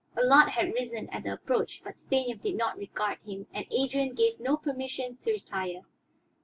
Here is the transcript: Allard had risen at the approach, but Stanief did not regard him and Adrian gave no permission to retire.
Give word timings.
Allard 0.17 0.49
had 0.49 0.73
risen 0.73 1.07
at 1.11 1.21
the 1.21 1.33
approach, 1.33 1.81
but 1.83 1.99
Stanief 1.99 2.41
did 2.41 2.55
not 2.55 2.75
regard 2.75 3.19
him 3.23 3.45
and 3.53 3.67
Adrian 3.69 4.15
gave 4.15 4.39
no 4.39 4.57
permission 4.57 5.17
to 5.17 5.31
retire. 5.33 5.83